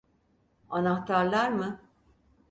Anahtarlar 0.69 1.49
mı? 1.51 1.79